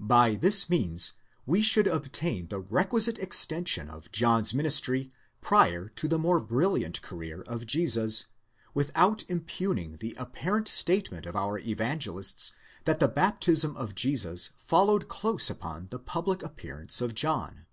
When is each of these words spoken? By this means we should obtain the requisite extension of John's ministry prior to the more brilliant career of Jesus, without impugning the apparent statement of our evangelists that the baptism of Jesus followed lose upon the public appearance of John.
By 0.00 0.34
this 0.34 0.68
means 0.68 1.12
we 1.46 1.62
should 1.62 1.86
obtain 1.86 2.48
the 2.48 2.58
requisite 2.58 3.20
extension 3.20 3.88
of 3.88 4.10
John's 4.10 4.52
ministry 4.52 5.08
prior 5.40 5.88
to 5.90 6.08
the 6.08 6.18
more 6.18 6.40
brilliant 6.40 7.00
career 7.00 7.42
of 7.42 7.64
Jesus, 7.64 8.24
without 8.74 9.22
impugning 9.28 9.98
the 9.98 10.16
apparent 10.18 10.66
statement 10.66 11.26
of 11.26 11.36
our 11.36 11.60
evangelists 11.60 12.50
that 12.86 12.98
the 12.98 13.06
baptism 13.06 13.76
of 13.76 13.94
Jesus 13.94 14.50
followed 14.56 15.06
lose 15.22 15.48
upon 15.48 15.86
the 15.92 16.00
public 16.00 16.42
appearance 16.42 17.00
of 17.00 17.14
John. 17.14 17.66